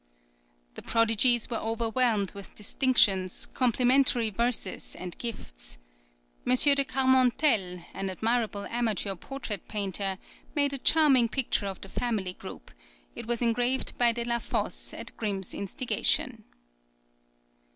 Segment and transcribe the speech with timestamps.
[0.73, 5.77] The prodigies were overwhelmed with distinctions, complimentary verses, and gifts.
[6.43, 6.55] M.
[6.55, 10.17] de Carmontelle, an admirable amateur portrait painter,
[10.55, 12.73] made a charming picture of the family group;[20025]
[13.17, 16.45] it was engraved by Delafosse at Grimm's instigation.